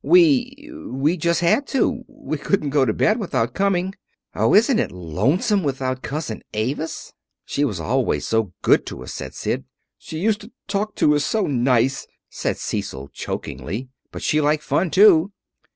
[0.03, 2.03] "We we just had to.
[2.07, 3.93] We couldn't go to bed without coming.
[4.33, 7.13] Oh, isn't it lonesome without Cousin Avis?"
[7.45, 9.63] "She was always so good to us," said Sid.
[9.99, 13.89] "She used to talk to us so nice," said Cecil chokily.
[14.11, 15.33] "But she liked fun, too."